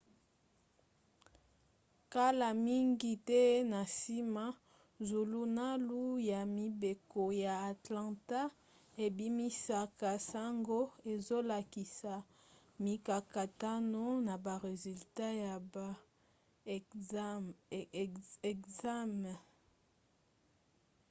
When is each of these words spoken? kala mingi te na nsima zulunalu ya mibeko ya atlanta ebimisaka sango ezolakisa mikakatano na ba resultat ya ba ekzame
kala 2.13 2.49
mingi 2.65 3.13
te 3.27 3.41
na 3.71 3.81
nsima 3.91 4.45
zulunalu 5.07 6.01
ya 6.29 6.41
mibeko 6.55 7.21
ya 7.43 7.53
atlanta 7.73 8.41
ebimisaka 9.05 10.09
sango 10.31 10.81
ezolakisa 11.13 12.13
mikakatano 12.83 14.05
na 14.27 14.35
ba 14.45 14.55
resultat 14.67 15.33
ya 15.45 15.55
ba 15.73 15.87
ekzame 18.51 19.33